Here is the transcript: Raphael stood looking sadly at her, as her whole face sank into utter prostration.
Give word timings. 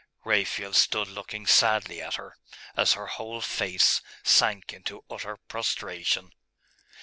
Raphael 0.25 0.73
stood 0.73 1.09
looking 1.09 1.45
sadly 1.45 2.01
at 2.01 2.15
her, 2.15 2.35
as 2.75 2.93
her 2.93 3.05
whole 3.05 3.39
face 3.39 4.01
sank 4.23 4.73
into 4.73 5.03
utter 5.11 5.37
prostration. 5.37 6.31